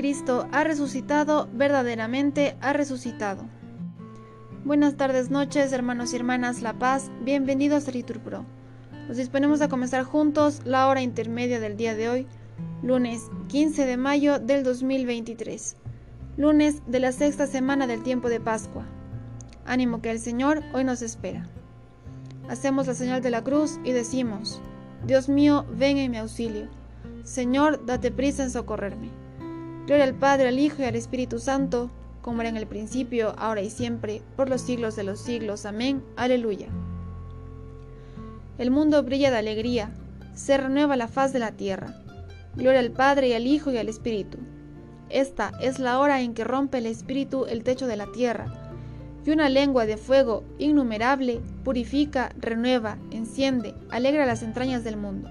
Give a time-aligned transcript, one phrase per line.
[0.00, 3.44] Cristo ha resucitado, verdaderamente ha resucitado.
[4.64, 7.92] Buenas tardes, noches, hermanos y hermanas La Paz, bienvenidos a
[8.24, 8.46] Pro.
[9.08, 12.26] Nos disponemos a comenzar juntos la hora intermedia del día de hoy,
[12.82, 15.76] lunes 15 de mayo del 2023,
[16.38, 18.86] lunes de la sexta semana del tiempo de Pascua.
[19.66, 21.46] Ánimo que el Señor hoy nos espera.
[22.48, 24.62] Hacemos la señal de la cruz y decimos,
[25.06, 26.68] Dios mío, ven en mi auxilio.
[27.22, 29.19] Señor, date prisa en socorrerme.
[29.86, 31.90] Gloria al Padre, al Hijo y al Espíritu Santo,
[32.22, 35.66] como era en el principio, ahora y siempre, por los siglos de los siglos.
[35.66, 36.02] Amén.
[36.16, 36.68] Aleluya.
[38.58, 39.90] El mundo brilla de alegría,
[40.34, 41.94] se renueva la faz de la tierra.
[42.56, 44.38] Gloria al Padre y al Hijo y al Espíritu.
[45.08, 48.70] Esta es la hora en que rompe el Espíritu el techo de la tierra,
[49.24, 55.30] y una lengua de fuego innumerable purifica, renueva, enciende, alegra las entrañas del mundo.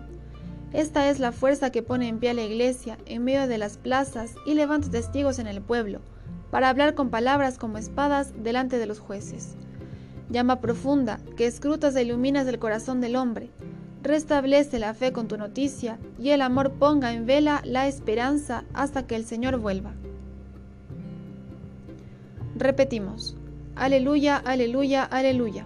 [0.72, 3.78] Esta es la fuerza que pone en pie a la iglesia en medio de las
[3.78, 6.02] plazas y levanta testigos en el pueblo,
[6.52, 9.56] para hablar con palabras como espadas delante de los jueces.
[10.30, 13.50] Llama profunda, que escrutas e iluminas el corazón del hombre.
[14.04, 19.08] Restablece la fe con tu noticia y el amor ponga en vela la esperanza hasta
[19.08, 19.94] que el Señor vuelva.
[22.56, 23.36] Repetimos.
[23.76, 25.66] Aleluya, aleluya, aleluya.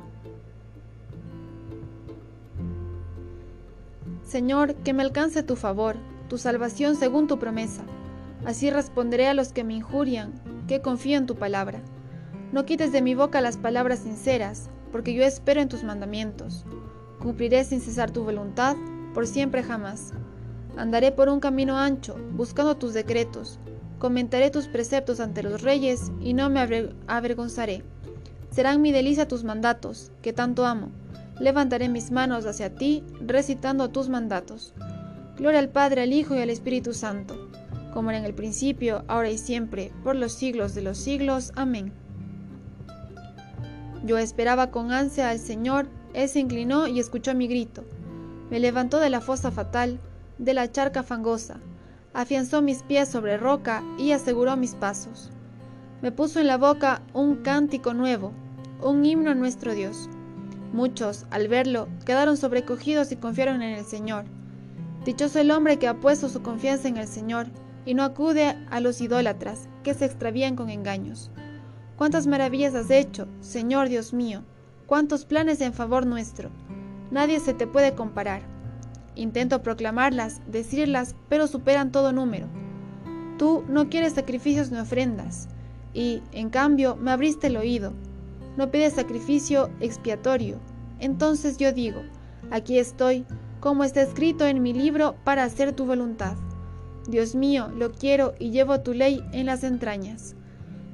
[4.26, 5.98] Señor, que me alcance tu favor,
[6.30, 7.84] tu salvación según tu promesa.
[8.46, 10.34] Así responderé a los que me injurian,
[10.68, 11.82] que confío en tu palabra.
[12.52, 16.66] No quites de mi boca las palabras sinceras, porque yo espero en tus mandamientos.
[17.20, 18.76] Cumpliré sin cesar tu voluntad,
[19.14, 20.14] por siempre jamás.
[20.78, 23.60] Andaré por un camino ancho, buscando tus decretos.
[24.00, 27.84] Comentaré tus preceptos ante los reyes, y no me avergonzaré.
[28.52, 30.92] Serán mi delicia tus mandatos, que tanto amo
[31.40, 34.74] levantaré mis manos hacia ti, recitando tus mandatos.
[35.38, 37.50] Gloria al Padre, al Hijo y al Espíritu Santo,
[37.94, 41.52] como era en el principio, ahora y siempre, por los siglos de los siglos.
[41.56, 41.92] Amén.
[44.06, 47.84] Yo esperaba con ansia al Señor, Él se inclinó y escuchó mi grito.
[48.50, 50.00] Me levantó de la fosa fatal,
[50.38, 51.60] de la charca fangosa,
[52.14, 55.30] afianzó mis pies sobre roca y aseguró mis pasos.
[56.02, 58.34] Me puso en la boca un cántico nuevo,
[58.82, 60.10] un himno a nuestro Dios.
[60.74, 64.26] Muchos, al verlo, quedaron sobrecogidos y confiaron en el Señor.
[65.06, 67.46] Dichoso el hombre que ha puesto su confianza en el Señor
[67.86, 71.30] y no acude a los idólatras que se extravían con engaños.
[71.96, 74.42] Cuántas maravillas has hecho, Señor Dios mío,
[74.88, 76.50] cuántos planes en favor nuestro.
[77.12, 78.42] Nadie se te puede comparar.
[79.14, 82.48] Intento proclamarlas, decirlas, pero superan todo número.
[83.38, 85.50] Tú no quieres sacrificios ni ofrendas,
[85.94, 87.94] y, en cambio, me abriste el oído
[88.58, 90.60] no pide sacrificio expiatorio.
[91.00, 92.02] Entonces yo digo,
[92.52, 93.26] aquí estoy,
[93.60, 96.36] como está escrito en mi libro, para hacer tu voluntad.
[97.08, 100.36] Dios mío, lo quiero y llevo tu ley en las entrañas.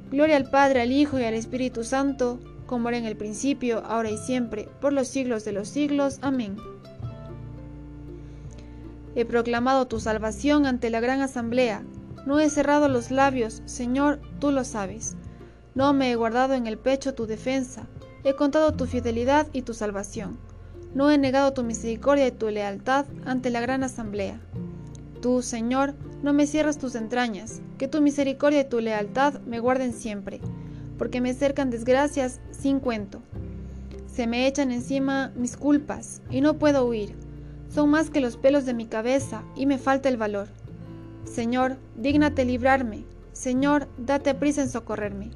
[0.09, 4.09] Gloria al Padre, al Hijo y al Espíritu Santo, como era en el principio, ahora
[4.09, 6.17] y siempre, por los siglos de los siglos.
[6.21, 6.57] Amén.
[9.15, 11.83] He proclamado tu salvación ante la gran asamblea.
[12.25, 15.15] No he cerrado los labios, Señor, tú lo sabes.
[15.79, 17.87] No me he guardado en el pecho tu defensa,
[18.25, 20.37] he contado tu fidelidad y tu salvación.
[20.93, 24.41] No he negado tu misericordia y tu lealtad ante la gran asamblea.
[25.21, 29.93] Tú, Señor, no me cierras tus entrañas, que tu misericordia y tu lealtad me guarden
[29.93, 30.41] siempre,
[30.97, 33.21] porque me cercan desgracias sin cuento.
[34.05, 37.15] Se me echan encima mis culpas, y no puedo huir.
[37.73, 40.49] Son más que los pelos de mi cabeza, y me falta el valor.
[41.23, 43.05] Señor, dígnate librarme.
[43.31, 45.31] Señor, date prisa en socorrerme.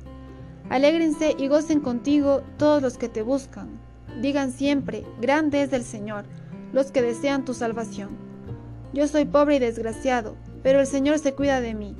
[0.69, 3.79] Alégrense y gocen contigo todos los que te buscan.
[4.21, 6.25] Digan siempre, grande es el Señor,
[6.71, 8.11] los que desean tu salvación.
[8.93, 11.95] Yo soy pobre y desgraciado, pero el Señor se cuida de mí.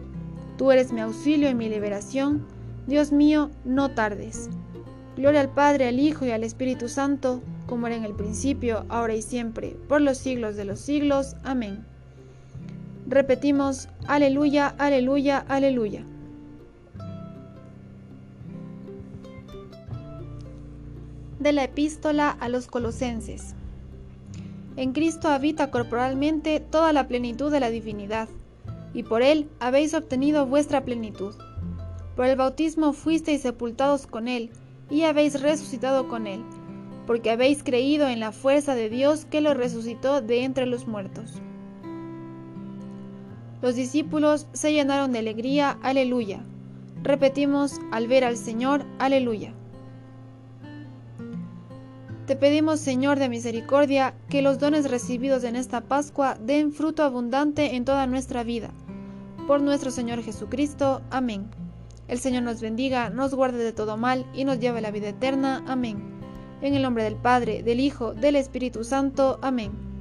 [0.58, 2.46] Tú eres mi auxilio y mi liberación.
[2.88, 4.50] Dios mío, no tardes.
[5.16, 9.16] Gloria al Padre, al Hijo y al Espíritu Santo, como era en el principio, ahora
[9.16, 11.36] y siempre, por los siglos de los siglos.
[11.44, 11.86] Amén.
[13.08, 16.06] Repetimos, aleluya, aleluya, aleluya.
[21.44, 23.54] De la epístola a los colosenses.
[24.76, 28.28] En Cristo habita corporalmente toda la plenitud de la divinidad,
[28.94, 31.36] y por Él habéis obtenido vuestra plenitud.
[32.16, 34.50] Por el bautismo fuisteis sepultados con Él,
[34.90, 36.44] y habéis resucitado con Él,
[37.06, 41.34] porque habéis creído en la fuerza de Dios que lo resucitó de entre los muertos.
[43.62, 46.44] Los discípulos se llenaron de alegría, aleluya.
[47.02, 49.54] Repetimos al ver al Señor, aleluya.
[52.26, 57.76] Te pedimos, Señor de misericordia, que los dones recibidos en esta Pascua den fruto abundante
[57.76, 58.72] en toda nuestra vida.
[59.46, 61.02] por nuestro Señor Jesucristo.
[61.10, 61.50] Amén.
[62.08, 65.10] El Señor nos bendiga, nos guarde de todo mal y nos lleve a la vida
[65.10, 65.64] eterna.
[65.68, 66.02] Amén.
[66.62, 69.40] En el nombre del Padre, del Hijo, del Espíritu Santo.
[69.42, 69.93] Amén.